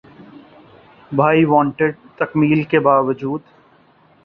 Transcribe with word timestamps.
’بھائی 1.11 1.43
وانٹڈ‘ 1.45 1.93
تکمیل 2.17 2.63
کے 2.63 2.79
باوجود 2.79 3.41